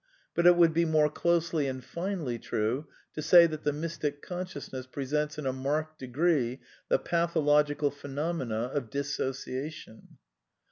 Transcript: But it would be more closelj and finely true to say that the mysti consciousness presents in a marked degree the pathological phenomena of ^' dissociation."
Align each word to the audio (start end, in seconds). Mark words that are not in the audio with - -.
But 0.33 0.47
it 0.47 0.55
would 0.55 0.73
be 0.73 0.83
more 0.83 1.11
closelj 1.11 1.69
and 1.69 1.83
finely 1.83 2.39
true 2.39 2.87
to 3.13 3.21
say 3.21 3.45
that 3.45 3.61
the 3.63 3.71
mysti 3.71 4.09
consciousness 4.19 4.87
presents 4.87 5.37
in 5.37 5.45
a 5.45 5.53
marked 5.53 5.99
degree 5.99 6.59
the 6.89 6.97
pathological 6.97 7.91
phenomena 7.91 8.71
of 8.73 8.85
^' 8.85 8.89
dissociation." 8.89 10.17